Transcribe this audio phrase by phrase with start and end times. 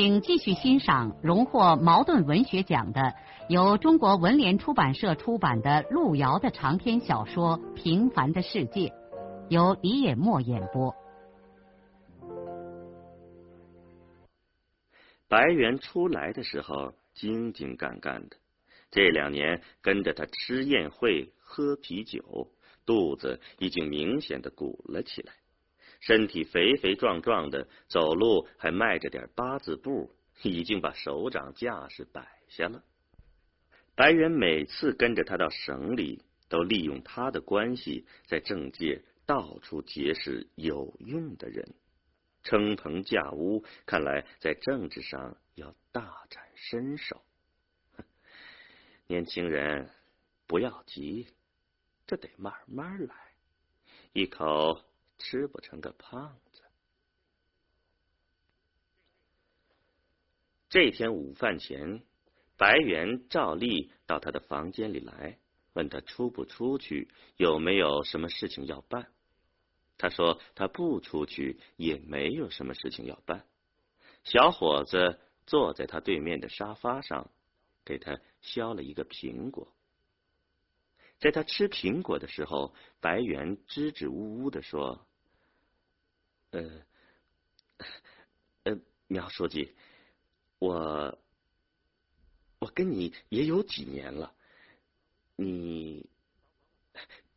[0.00, 3.16] 请继续欣赏荣获茅盾文学奖的、
[3.48, 8.90] 由中国文联出版社出版的路遥的长篇小说《平凡的世界》，
[9.48, 10.94] 由李野墨演播。
[15.26, 18.36] 白猿出来的时候精精干干的，
[18.92, 22.52] 这两年跟着他吃宴会、喝啤酒，
[22.86, 25.32] 肚子已经明显的鼓了起来。
[26.00, 32.84] 身体肥肥壮壮的，走路还迈着点八字步，已经把手掌架势摆下了。
[33.96, 41.74] 白猿每次跟着他到省里，都利用他的关系，在政界到处结识有用的人，
[42.44, 47.20] 称棚架屋，看来在政治上要大展身手。
[49.08, 49.90] 年轻人，
[50.46, 51.26] 不要急，
[52.06, 53.14] 这得慢慢来，
[54.12, 54.80] 一口。
[55.18, 56.62] 吃不成个胖子。
[60.70, 62.02] 这天午饭前，
[62.56, 65.38] 白猿照例到他的房间里来，
[65.72, 69.10] 问他出不出去，有没有什么事情要办。
[69.96, 73.46] 他说他不出去，也没有什么事情要办。
[74.24, 77.30] 小伙子坐在他对面的沙发上，
[77.84, 79.72] 给他削了一个苹果。
[81.18, 85.07] 在他吃苹果的时候，白猿支支吾吾的说。
[86.50, 86.70] 呃，
[88.64, 89.74] 呃，苗书记，
[90.58, 91.18] 我
[92.58, 94.34] 我跟你也有几年了，
[95.36, 96.08] 你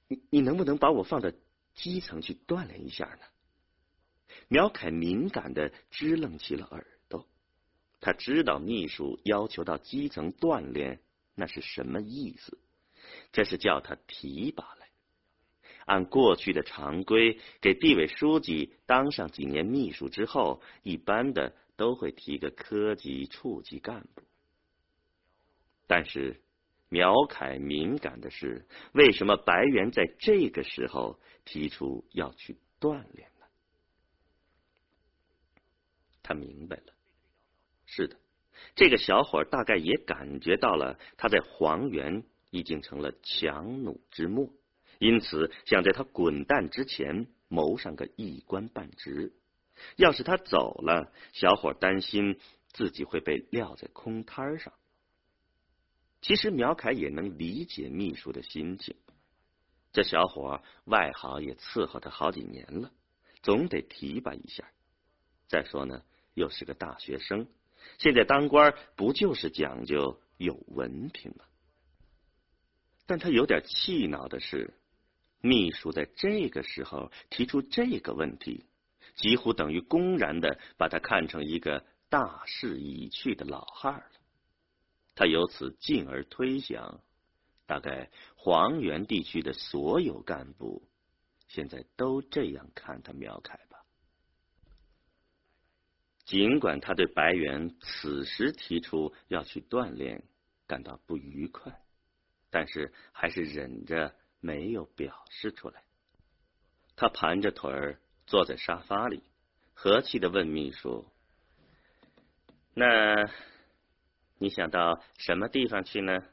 [0.08, 1.32] 你你能不能把我放到
[1.76, 3.26] 基层去锻炼一下呢？
[4.48, 7.28] 苗凯敏感的支棱起了耳朵，
[8.00, 11.02] 他知道秘书要求到基层锻炼
[11.36, 12.58] 那是什么意思，
[13.34, 14.81] 这是叫他提拔来。
[15.86, 24.22] 按过去的常规，给地委书记当上几年秘书之后，一般的都会提个科级、处级干部。
[25.88, 26.42] 但是
[26.90, 33.46] 苗凯敏感的是，为什么白猿在这个时候提出要去锻炼呢？
[36.24, 36.94] 他明白了，
[37.86, 38.18] 是的，
[38.76, 44.50] 这个小伙大概也感觉到了，他在黄原已经成了强弩之末。
[45.02, 49.34] 因此，想在他滚蛋之前谋上个一官半职。
[49.96, 54.72] 要是他走了，小伙担心自己会被撂在空摊上。
[56.22, 58.96] 其实苗凯也能理解秘书的心情。
[59.92, 62.92] 这小伙外行也伺候他好几年了，
[63.42, 64.70] 总得提拔一下。
[65.48, 66.04] 再说呢，
[66.36, 67.48] 又是个大学生，
[67.98, 71.44] 现在当官不就是讲究有文凭吗？
[73.08, 74.76] 但他有点气恼的是。
[75.42, 78.66] 秘书在这个时候提出这个问题，
[79.16, 84.12] 几乎等于公然的把他看成一个大势已去的老汉了。
[85.16, 87.02] 他由此进而推想，
[87.66, 90.88] 大概黄原地区的所有干部
[91.48, 93.84] 现在都这样看他苗凯吧。
[96.26, 100.24] 尽管他对白猿此时提出要去锻炼
[100.68, 101.82] 感到不愉快，
[102.52, 104.16] 但是还是忍着。
[104.42, 105.82] 没有表示出来。
[106.98, 109.24] 他盘着腿儿坐在沙发里，
[109.74, 111.06] 和气的问秘书
[112.76, 113.32] ：“那
[114.38, 116.24] 你想到什么地方去呢？”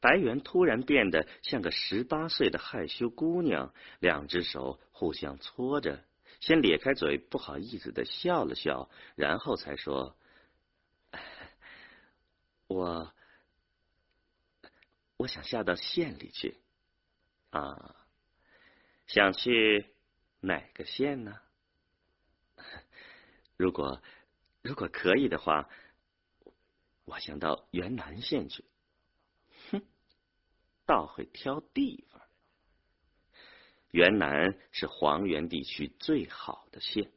[0.00, 6.04] 白猿突然变得像个十八岁的害羞姑娘，两只手互相搓着，
[6.40, 10.16] 先咧开嘴，不好意思的笑了笑，然后才说
[12.68, 13.14] ：“我
[15.16, 16.58] 我想下到县里去。”
[17.54, 17.94] 啊，
[19.06, 19.86] 想去
[20.40, 21.38] 哪个县呢？
[23.56, 24.02] 如果
[24.60, 25.70] 如果可以的话，
[27.04, 28.64] 我想到元南县去。
[29.70, 29.82] 哼，
[30.84, 32.20] 倒会挑地方。
[33.92, 37.12] 元南是黄原地区最好的县，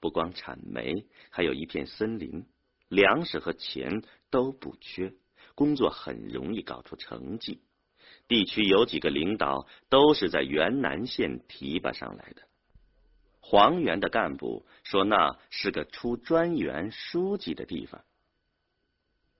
[0.00, 2.46] 不光产煤，还有一片森林，
[2.88, 5.12] 粮食和钱都不缺，
[5.54, 7.62] 工作很容易搞出成绩。
[8.28, 12.42] 地区有几个领导都是在原南县提拔上来的。
[13.40, 18.04] 黄原的干部说那是个出专员书记的地方。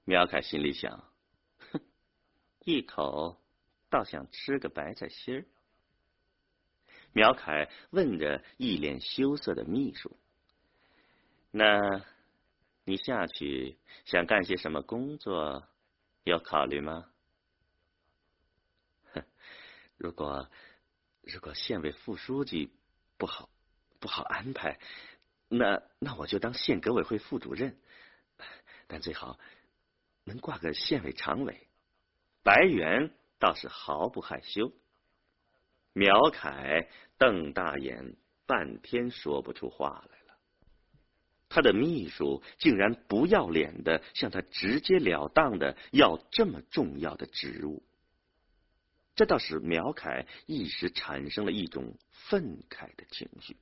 [0.04, 1.02] 苗凯心里想：
[1.72, 1.80] 哼，
[2.64, 3.40] 一口
[3.90, 5.44] 倒想吃个白菜心儿。
[7.12, 10.16] 苗凯问着一脸羞涩的秘书
[11.50, 12.04] ：“那
[12.84, 15.66] 你下去想干些什么工作？
[16.22, 17.06] 有考虑吗？”
[19.96, 20.50] 如果
[21.22, 22.72] 如果县委副书记
[23.18, 23.48] 不好。
[23.98, 24.78] 不好安排，
[25.48, 27.78] 那那我就当县革委会副主任，
[28.86, 29.38] 但最好
[30.22, 31.66] 能挂个县委常委。
[32.42, 34.70] 白猿倒是毫不害羞，
[35.94, 40.38] 苗凯瞪大眼，半天说不出话来了。
[41.48, 47.82] 他的秘书竟然不要脸的向他直截了当的要这么重要的职务，
[49.16, 53.56] 这倒使苗凯一时产生了一种愤慨的情绪。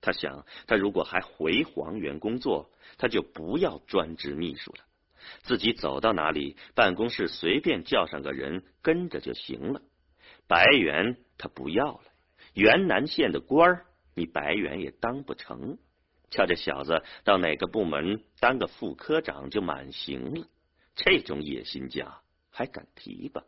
[0.00, 4.84] 他想，他如果还回黄原工作，他就不要专职秘书了，
[5.42, 9.82] 自己走到哪里，办公室随便叫上个人跟着就行了。
[10.46, 12.04] 白猿他不要了，
[12.54, 15.78] 原南县的官儿，你白猿也当不成。
[16.30, 20.46] 瞧这小子到哪个部门当个副科长就满行了，
[20.94, 22.20] 这种野心家
[22.50, 23.42] 还敢提拔？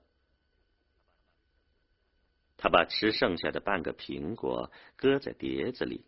[2.61, 6.05] 他把吃剩下的半个苹果搁在碟子里。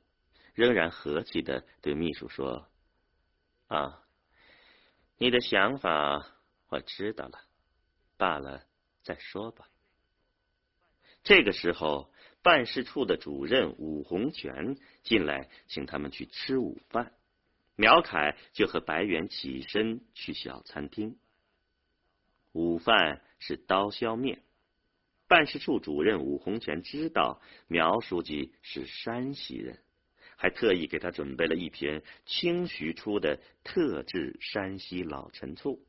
[0.54, 2.68] 仍然和气的对秘书说
[3.68, 4.04] ：“啊，
[5.16, 6.26] 你的想法
[6.68, 7.40] 我知道了，
[8.18, 8.62] 罢了，
[9.02, 9.66] 再说吧。”
[11.24, 12.12] 这个时候，
[12.42, 17.14] 办事处的主任武洪全进来，请他们去吃午饭。
[17.74, 21.18] 苗凯就和白猿起身去小餐厅。
[22.52, 24.42] 午饭是刀削面。
[25.32, 29.78] 办事处主任武洪全知道苗书记是山西人。
[30.36, 35.82] 还特意给他准备了一瓶清徐出的特制山西老陈醋。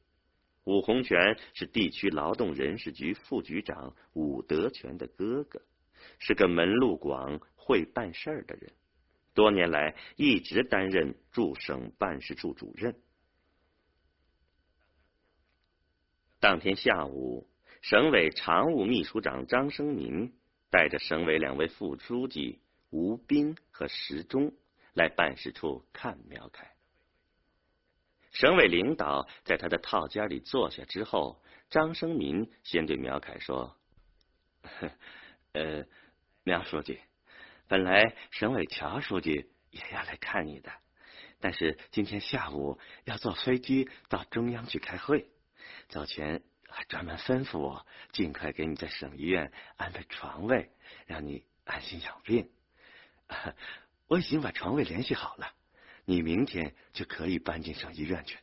[0.63, 5.62] 武洪全是地区劳动人事局副局长武德全的哥哥，
[6.19, 8.72] 是个门路广、会办事儿的人，
[9.34, 12.96] 多年来一直担任驻省办事处主任。
[16.39, 17.50] 当天下午，
[17.84, 20.34] 省委常务秘书长张生民
[20.70, 22.62] 带着省委两位副书记。
[22.92, 24.54] 吴斌和石忠
[24.94, 26.76] 来办事处看苗凯。
[28.32, 31.42] 省委领导在他的套间里坐下之后，
[31.72, 33.76] 张生民先对苗凯说
[35.54, 35.86] ：“呃，
[36.44, 37.00] 苗书记，
[37.68, 40.72] 本来省委乔书记也要来看你的，
[41.40, 45.32] 但是今天下午要坐飞机到中央去开会，
[45.90, 46.44] 走前
[46.75, 50.72] 还专门吩咐我尽快给你在省医院安排床位，
[51.06, 52.50] 让你安心养病。
[54.10, 55.54] ”我已经把床位联系好了，
[56.06, 58.38] 你明天就可以搬进省医院去。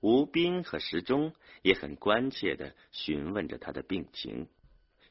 [0.00, 4.48] 吴斌和时钟也很关切的询问着他的病情，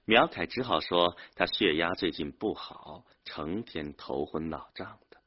[0.06, 5.18] 苗凯只好说他血压最近不好，成天头昏脑胀的。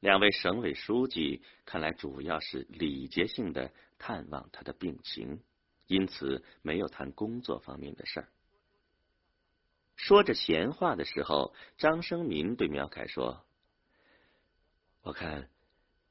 [0.00, 3.72] 两位省委书记看来主要是礼节性的
[4.06, 5.42] 探望他的病情，
[5.86, 8.28] 因此没有谈工作方面的事儿。
[9.96, 13.46] 说着闲话的时候，张生民对苗凯说
[15.00, 15.48] ：“我看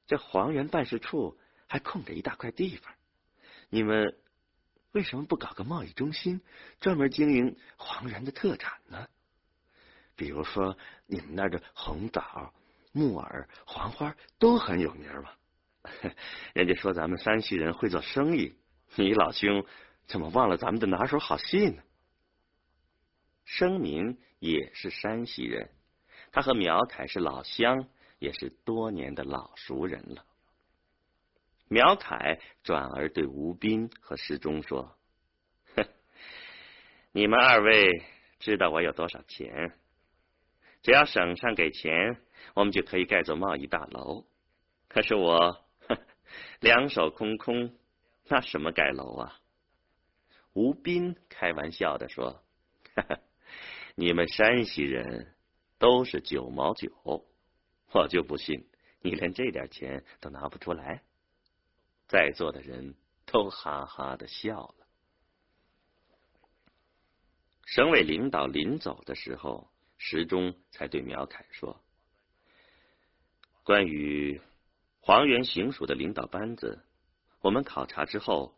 [0.07, 2.95] 这黄原办事处还空着一大块地方，
[3.69, 4.17] 你们
[4.91, 6.41] 为什么不搞个贸易中心，
[6.79, 9.07] 专门经营黄原的特产呢？
[10.15, 12.55] 比如说你们那儿的红枣、
[12.91, 15.37] 木耳、黄花都很有名吧。
[16.53, 18.55] 人家说咱们山西人会做生意，
[18.95, 19.65] 你老兄
[20.07, 21.83] 怎么忘了咱们的拿手好戏呢？”
[23.45, 25.69] 生民也是山西人，
[26.31, 27.87] 他和苗凯是老乡，
[28.17, 30.25] 也是多年的老熟人了。
[31.67, 34.95] 苗凯转而对吴斌和石忠说
[35.75, 35.85] ：“哼，
[37.11, 38.03] 你们二位
[38.39, 39.75] 知道我有多少钱？
[40.81, 42.21] 只要省上给钱，
[42.53, 44.25] 我们就可以盖座贸易大楼。
[44.87, 45.62] 可是我
[46.59, 47.75] 两手空空，
[48.25, 49.39] 那什么盖楼啊？”
[50.53, 52.43] 吴斌开玩笑的说
[52.95, 53.19] ：“哈哈。”
[53.95, 55.35] 你们山西人
[55.77, 56.91] 都是九毛九，
[57.91, 58.67] 我就不信
[59.01, 61.03] 你连这点钱都拿不出来。
[62.07, 62.95] 在座的人
[63.27, 64.87] 都哈哈的笑了。
[67.65, 71.79] 省委领导临走的时候，石钟才对苗凯说
[73.63, 74.41] ：“关于
[75.05, 76.81] 黄原行署的领导班子，
[77.41, 78.57] 我们考察之后，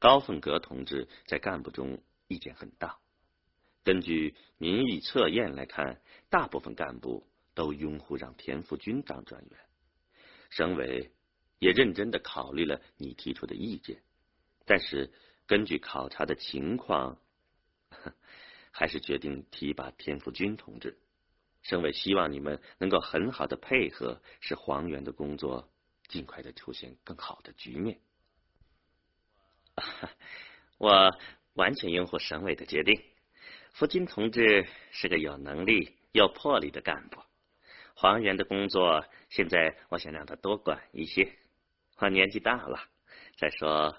[0.00, 2.98] 高凤阁同志在干部中意见很大。”
[3.84, 7.24] 根据民意测验来看，大部分干部
[7.54, 9.60] 都拥护让田福军当专员。
[10.50, 11.12] 省委
[11.60, 14.02] 也认真的考虑了你提出的意见，
[14.66, 15.12] 但是
[15.46, 17.16] 根据考察的情况，
[18.72, 20.98] 还是决定提拔田福军同志。
[21.62, 25.70] 省委希望你们能够很好的配合，使黄源的工作
[26.08, 28.00] 尽快的出现更好的局面。
[30.78, 31.10] 我
[31.54, 33.02] 完全拥护省委的决定。
[33.72, 37.22] 福金同志是个有能力、有魄力的干部。
[37.94, 41.36] 黄源的工作，现在我想让他多管一些。
[41.98, 42.88] 我年纪大了，
[43.36, 43.94] 再说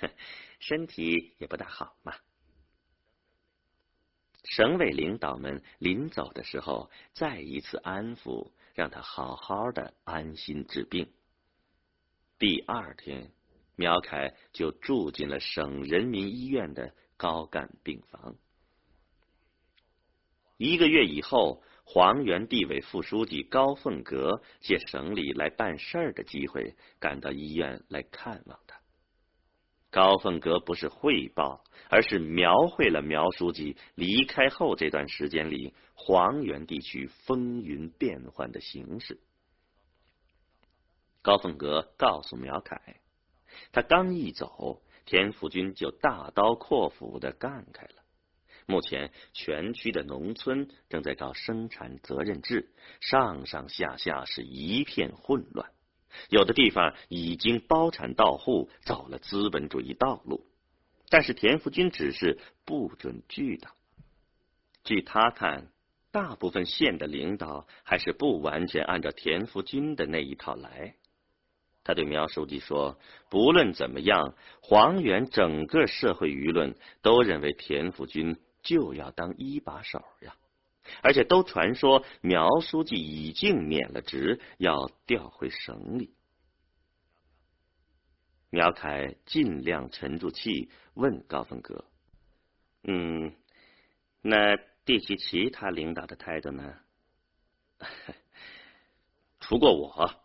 [0.58, 2.14] 身体也不大好嘛。
[4.44, 11.08] 省委领导们临走的时候，再一次安抚，让他好好的安心治病。
[12.38, 13.30] 第二天，
[13.76, 18.34] 苗凯就住进了省人民医院的高干病房。
[20.56, 28.71] 一个月以后，黄原地委副书记高凤阁借省里来办事儿的机会，赶到医院来看望他。
[29.92, 39.20] 高凤阁不是汇报，而是描绘了苗书记离开后这段时间里黄原地区风云变幻的形势。
[41.20, 43.02] 高凤阁告诉苗凯，
[43.70, 47.96] 他刚一走，田福军就大刀阔斧的干开了。
[48.64, 52.70] 目前全区的农村正在搞生产责任制，
[53.00, 55.70] 上上下下是一片混乱。
[56.28, 60.46] 有的地方已经包产到户，走了资本主义道路，
[61.08, 63.68] 但是田福军指示不准聚的。
[64.84, 65.68] 据他看，
[66.10, 70.94] 大部分县的领导还是不完全按照田福军的那一套来。
[71.84, 72.98] 他对苗书记说
[73.30, 80.36] ：“不论怎么样，黄原整个社会舆论都认为田福军就要当一把手呀。”
[81.02, 86.14] 而且都传说苗书记已经免了职，要调回省里。
[88.50, 91.86] 苗凯尽量沉住气，问高凤阁
[92.84, 93.32] ：“嗯，
[94.20, 96.74] 那地区其他领导的态度呢？”
[99.40, 100.22] 除过我，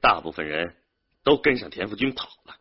[0.00, 0.76] 大部分人
[1.22, 2.56] 都跟上田福军跑了，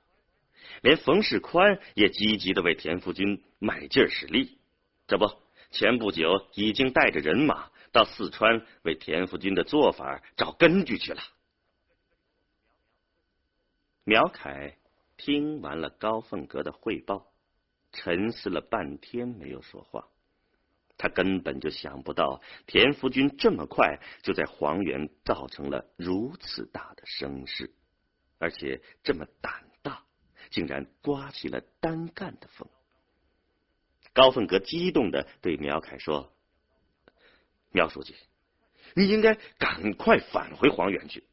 [0.81, 4.59] 连冯世宽也积极的为田福军买劲使力。
[5.07, 5.46] 这不。
[5.71, 11.21] 前不久已经带着人马到四川为田福军的做法找根据去了。
[14.03, 14.77] 苗凯
[15.17, 17.31] 听完了高凤阁的汇报，
[17.91, 20.07] 沉思了半天没有说话。
[20.97, 27.71] 他根本就想不到田福军这么快就在黄原造成了如此大的声势，
[28.39, 30.03] 而且这么胆大，
[30.49, 32.67] 竟然刮起了单干的风。
[34.17, 36.33] 高凤阁激动的对苗凯说
[37.71, 38.15] ：“苗书记，
[38.95, 41.23] 你应该赶快返回黄原去。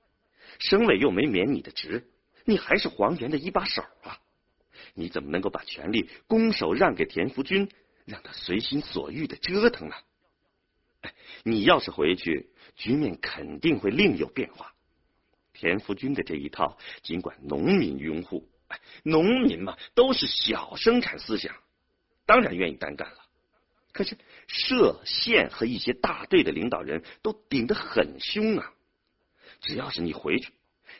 [0.58, 2.06] 省委又没免你的职，
[2.44, 4.20] 你还是黄原的一把手啊！
[4.92, 7.70] 你怎么能够把权力拱手让给田福军，
[8.04, 9.96] 让他随心所欲的折腾呢？
[11.42, 14.74] 你要是回去，局面肯定会另有变化。
[15.54, 18.46] 田福军的这一套，尽管农民拥护，
[19.04, 21.56] 农民嘛，都是小生产思想。”
[22.26, 23.24] 当然愿意单干了，
[23.92, 24.16] 可是
[24.46, 28.72] 社县和一些大队的领导人都顶得很凶啊！
[29.60, 30.52] 只要是你回去，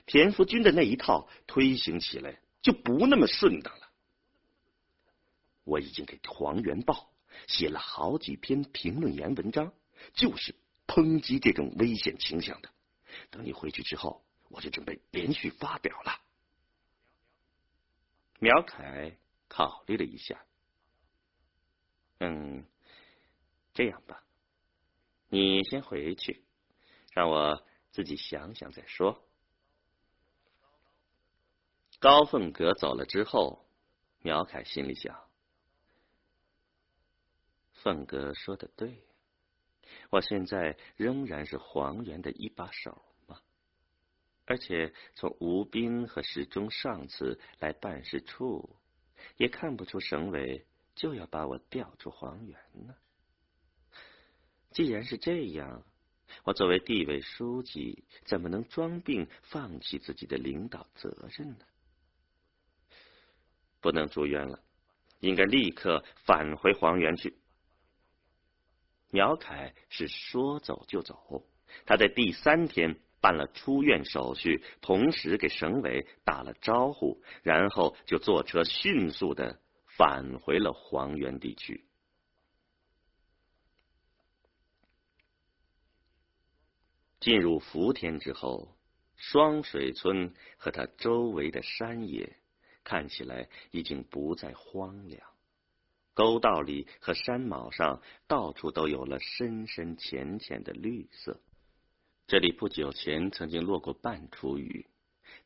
[0.07, 3.89] 田福军的那一套推行起来就不那么顺当了。
[5.65, 7.11] 我已经给《黄元报》
[7.53, 9.73] 写了好几篇评论员文章，
[10.13, 10.55] 就是
[10.87, 12.69] 抨击这种危险倾向的。
[13.31, 16.21] 等你回去之后，我就准备连续发表了。
[18.39, 19.17] 苗凯
[19.49, 20.45] 考虑了一下。
[22.19, 22.65] 嗯，
[23.73, 24.25] 这样吧，
[25.29, 26.45] 你先回去，
[27.13, 29.23] 让我自己想想再说。
[31.99, 33.67] 高凤阁走了之后，
[34.21, 35.29] 苗凯心里想：
[37.73, 39.03] 凤阁说的对，
[40.11, 43.41] 我现在仍然是黄原的一把手嘛。
[44.45, 48.77] 而且从吴斌和史忠上次来办事处，
[49.37, 50.67] 也看不出省委。
[50.95, 52.95] 就要把我调出黄原呢？
[54.71, 55.85] 既然是这样，
[56.45, 61.65] 我作为地委书记，怎么能装病放弃自己的领导责任呢？
[63.81, 64.61] 不能住院了，
[65.21, 67.37] 应该立刻返回黄原去。
[69.11, 71.47] 苗凯是说走就走，
[71.87, 79.61] 他在第三天办了出院手续，同时给省委打了招呼，然后就坐车迅速的。
[79.97, 81.85] 返回了黄原地区。
[87.21, 88.77] 进入伏天之后，
[89.17, 92.37] 双水村和它周围的山野
[92.83, 95.27] 看起来已经不再荒凉，
[96.13, 101.41] 沟道里和山峁上到处都有了深深浅浅的绿色。
[102.27, 104.87] 这里不久前曾经落过半处雨。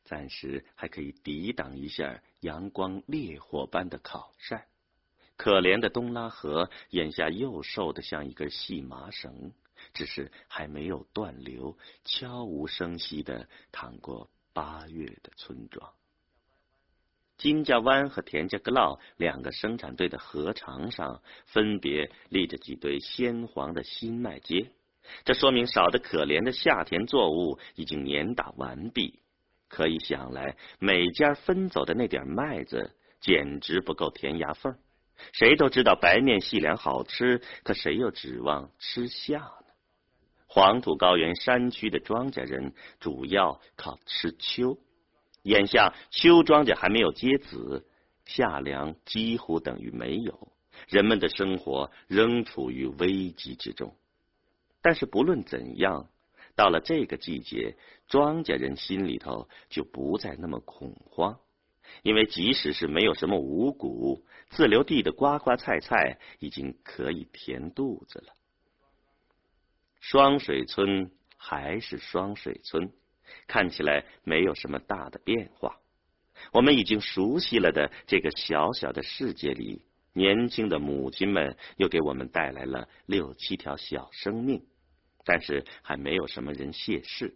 [0.09, 4.65] 暂时还可以抵挡一下阳光烈火般的烤晒。
[5.37, 9.53] 可怜的东拉河眼下又瘦得像一根细麻绳，
[9.93, 15.93] 只是还没有断流，悄无声息的淌过八月的村庄。
[17.37, 24.71] 金家湾和田家阁涝两个生产队的河床上，分别立着几堆鲜黄的新麦秸，
[25.23, 29.19] 这说明少得可怜的夏田作物已经碾打完毕。
[29.69, 34.75] 可以想来，每家分走的那点麦子，简直不够填牙缝。
[35.31, 39.65] 谁都知道白面细粮好吃，可谁又指望吃下呢？
[40.47, 44.77] 黄土高原山区的庄稼人，主要靠吃秋。
[45.43, 47.85] 眼下秋庄稼还没有结籽，
[48.25, 50.51] 夏粮几乎等于没有，
[50.87, 53.95] 人们的生活仍处于危机之中。
[54.81, 56.09] 但是不论怎样，
[56.59, 57.77] 到了这个季节，
[58.09, 61.39] 庄稼人心里头就不再那么恐慌，
[62.03, 68.33] 因为即使是没有什么五谷，自留地的瓜瓜菜菜已经可以填肚子了。
[70.01, 72.91] 双水村还是双水村。
[73.47, 75.79] 看起来没有什么大的变化。
[76.51, 84.65] 我们已经熟悉了的这个小小的世界里，年轻的母亲们又给我们带来了六七条小生命，
[85.29, 87.35] 但是还没有什么人谢世。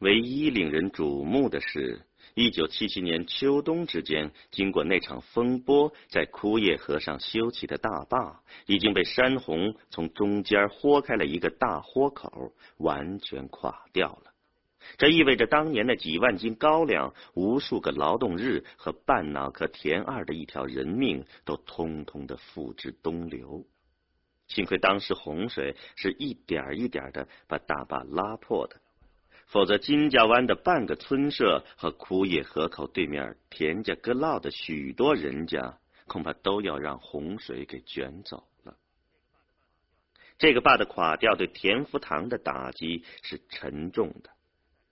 [0.00, 14.32] 唯一令人瞩目的是，一九七七年秋冬之间，经过那场风波，在枯叶河上修起的大坝已经被山洪从中间豁开了一个大豁口，完全垮掉了。
[14.98, 23.64] 这意味着当年的几万斤高粱、无数个劳动日和半脑壳田二的一条人命都通通的付之东流。
[24.52, 28.76] 幸亏当时洪水是一点一点的把大坝拉破的，
[29.46, 38.76] 否则金家湾的半个村社和枯叶河口对面田家阁涝的许多人家，恐怕都要让洪水给卷走了。
[40.36, 44.30] 这个坝的垮掉对田福堂的打击是沉重的。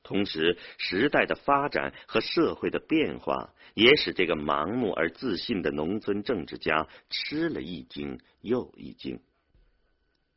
[0.02, 9.20] 同时，时代的发展和社会的变化也使这个盲目而自信的农村政治家吃了一惊又一惊。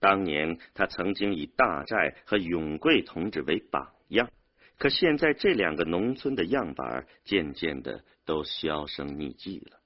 [0.04, 4.30] 当年他曾经以大寨和永贵同志为榜样，
[4.78, 9.80] 可现在这两个农村的样板渐渐的都销声匿迹了。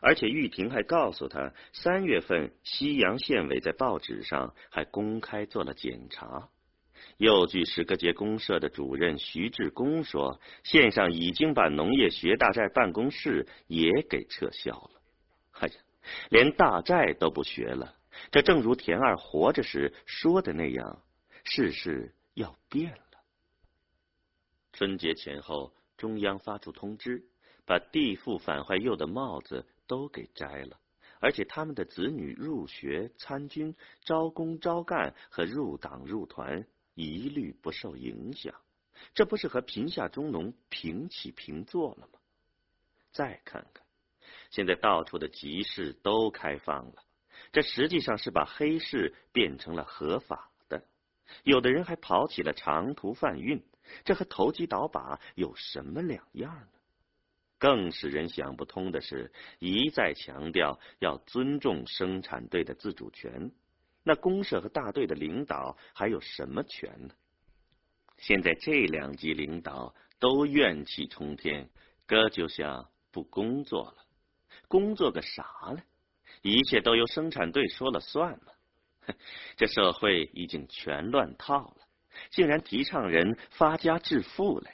[0.00, 6.50] 而且玉婷还告诉他，三月份西阳县委在报纸上还公开做了检查。
[7.16, 15.00] 又据石各节公社的主任徐志功说，县上已经把农业学大寨办公室也给撤销了。
[15.58, 15.74] 哎呀，
[16.30, 17.96] 连大寨都不学了，
[18.30, 21.02] 这正如田二活着时说的那样，
[21.44, 23.20] 世事要变了。
[24.72, 27.24] 春节前后，中央发出通知，
[27.64, 30.80] 把地富反坏右的帽子都给摘了，
[31.20, 36.66] 而且他们的子女入学、参军、招工、招干和入党入团。
[36.96, 38.54] 一律不受影响，
[39.14, 42.20] 这不是和贫下中农平起平坐了吗？
[43.10, 43.84] 再看看，
[44.50, 47.02] 现在到处的集市都开放了，
[47.52, 50.84] 这实际上是把黑市变成了合法的。
[51.42, 53.62] 有的人还跑起了长途贩运，
[54.04, 56.68] 这和投机倒把有什么两样呢？
[57.58, 63.50] 更使人想不通的是，一再强调要尊重生产队的自主权。
[64.02, 67.14] 那公社和大队的领导还有什么权呢？
[68.18, 71.70] 现在这两级领导都怨气冲天，
[72.06, 74.04] 哥就想不工作了，
[74.68, 75.42] 工作个啥
[75.74, 75.82] 呢？
[76.44, 78.52] 一切都由生产队说了算吗？
[79.56, 81.76] 这社会已经全乱套了，
[82.30, 84.70] 竟然提倡人发家致富嘞！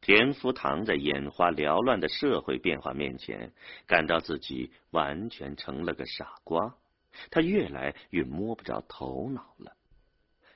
[0.00, 3.52] 田福堂在眼花缭乱的社会变化面前，
[3.86, 6.74] 感到自己完全成了个傻瓜。
[7.30, 9.76] 他越来越摸不着头脑了。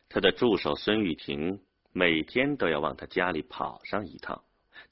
[0.09, 4.43] 他的助手孙玉婷每天都要往他家里跑上一趟，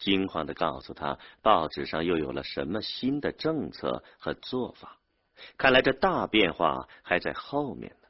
[0.02, 4.98] 惊慌的告诉他，报纸上又有了什么新的政策和做法。
[5.56, 8.08] 看来这大变化还在后面呢。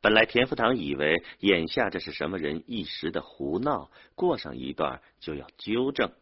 [0.00, 6.12] 本来田福堂以为，眼下这是什么人一时的胡闹，过上一段就要纠正，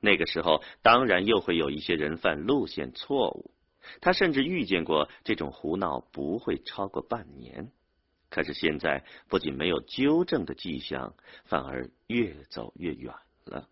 [0.00, 3.50] 那个时候当然又会有一些人犯路线错误。
[4.00, 7.72] 他甚至预见过这种胡闹不会超过半年，
[8.30, 13.68] 可是现在不仅没有纠正的迹象，反而越走越远了。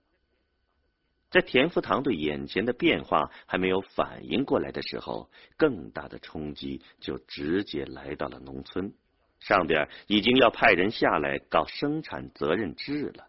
[1.31, 8.93] 在田福堂对眼前的变化还没有反应过来的时候，更大的冲击就直接来到了农村。
[9.39, 13.29] 上边已经要派人下来搞生产责任制了。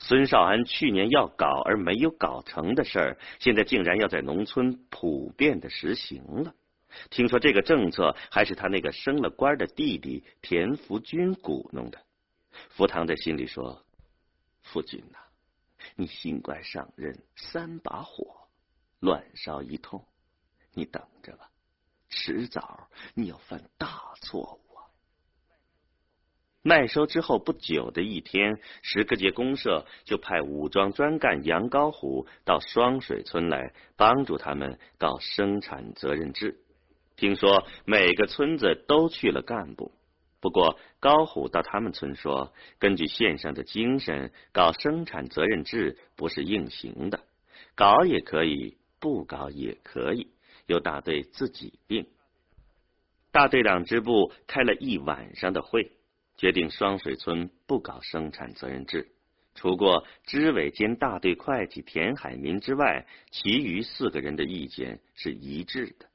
[0.00, 6.54] 孙少安去年要搞而没有搞成的事儿，现在竟然要在农村普遍的实行了。
[7.10, 11.98] 听说这个政策还是他那个升了官的弟弟田福军鼓弄的。
[12.70, 13.84] 福堂在心里说
[14.62, 15.18] ：“夫君呐，
[15.96, 18.48] 你新官上任，三把火
[19.00, 20.04] 乱烧一通，
[20.74, 21.50] 你等着吧，
[22.08, 24.84] 迟早你要犯大错误啊。”
[26.62, 36.60] 麦收之后不久的一天，石各界公社就派武装专干杨高虎到双水村来帮助他们搞生产责任制。
[37.16, 39.92] 听说每个村子都去了干部，
[40.40, 47.20] 不过高虎到他们村说，根据县上的精神，搞生产责任制不是硬行的，
[47.74, 50.28] 搞也可以，不搞也可以，
[50.66, 52.06] 由大队自己定。
[53.30, 55.92] 大队党支部开了一晚上的会。
[56.36, 59.08] 决定双水村不搞生产责任制，
[59.56, 66.07] 除过支委兼大队会计田海民之外，其余四个人的意见是一致的。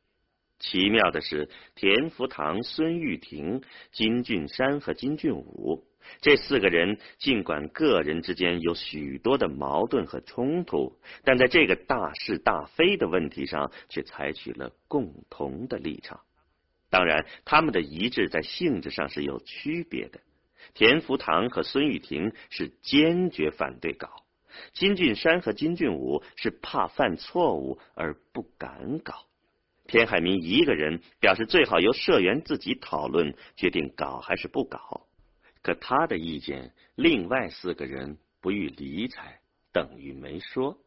[0.64, 5.84] 奇妙的是，田福堂、孙玉婷、金俊山和金俊武
[6.22, 16.22] 这四个人，尽管个人之间有许多的矛盾和冲突，但在这个大是大非的问题上，却采取了共同的立场。
[16.90, 20.22] 当然，他们的一致在性质上是有区别的。
[20.74, 24.10] 田福堂和孙玉婷是坚决反对搞，
[24.72, 29.26] 金俊山和金俊武是怕犯错误而不敢搞。
[29.94, 35.06] 田海明一个人表示最好由社员自己讨论决定搞还是不搞，
[35.62, 39.40] 可他的意见另外四个人不予理睬，
[39.72, 40.80] 等于没说。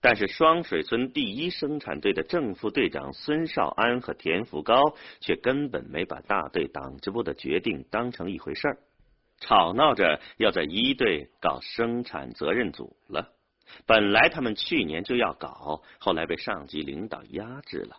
[0.00, 8.78] 但是双水村第一生产队的正副队长孙少安和田福高却根本没把大队党支部的决定当成一回事儿，
[9.40, 13.32] 吵闹着要在一队搞生产责任组了。
[13.86, 17.96] 本来他们去年就要搞，后来被上级领导压制了。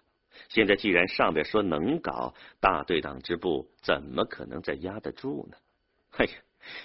[0.49, 5.57] 现在既然上边说能搞，大队党支部怎么可能再压得住呢？
[6.11, 6.31] 哎呀，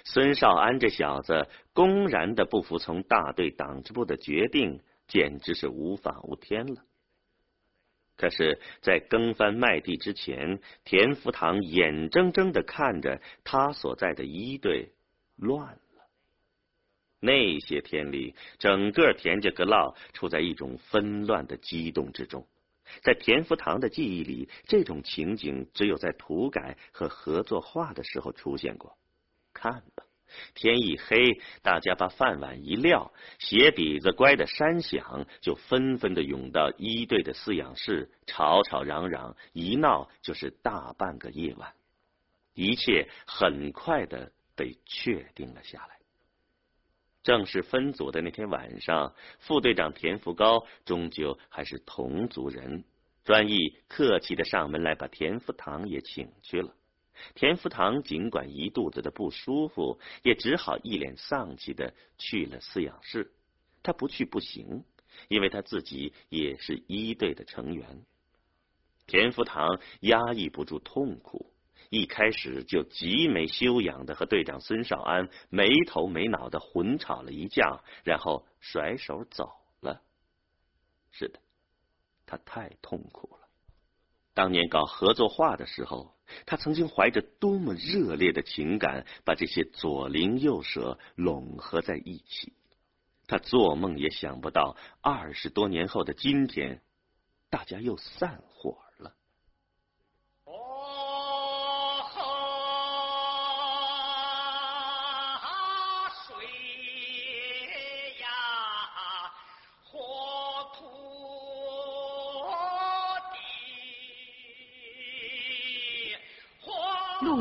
[0.05, 4.81] 孙少安这小子公然的不服从大队党支部的决定。
[5.09, 6.83] 简直是无法无天了。
[8.17, 14.91] 可是，在耕翻麦地之前，田福堂眼睁睁的看着他所在的一队
[15.37, 15.79] 乱了。
[17.21, 22.47] 那些天里，整个田家阁老处在一种纷乱的激动之中。
[23.03, 28.97] 在田福堂的记忆里，这种情景只有在土改和合作化的时候出现过。
[29.53, 30.05] 看吧。
[30.55, 41.73] 天一黑，大家把饭碗一撂，鞋底子乖的山响，就纷纷的涌到一队的饲养室，吵吵嚷嚷，一闹就是大半个夜晚。
[42.55, 45.99] 一切很快的被确定了下来。
[47.27, 52.85] 正式分组的那天晚上，副队长田福高终究还是同族人，
[53.25, 56.73] 专一客气的上门来把田福堂也请去了。
[57.35, 63.33] 田福堂尽管一肚子的不舒服，也只好一脸丧气的去了饲养室。
[63.83, 64.85] 他不去不行，
[65.27, 68.05] 因为他自己也是一队的成员。
[69.09, 71.51] 田福堂压抑不住痛苦，
[71.91, 80.03] 一开始就极没修养的和队长孙少安没头没脑的混吵了一架，然后甩手走了。
[81.11, 81.41] 是的，
[82.27, 83.49] 他太痛苦了。
[84.35, 86.15] 当年搞合作化的时候。
[86.45, 92.53] 他曾经怀着多么热烈的情感，把这些左邻右舍拢合在一起。
[93.29, 96.83] 他做梦也想不到，二十多年后的今天，
[97.49, 98.83] 大家又散伙。